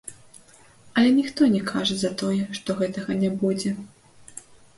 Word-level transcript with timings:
Але 1.01 1.09
ніхто 1.17 1.49
не 1.55 1.61
кажа 1.71 1.97
за 1.99 2.11
тое, 2.23 2.41
што 2.61 2.69
гэтага 2.81 3.11
не 3.21 3.29
будзе. 3.45 3.77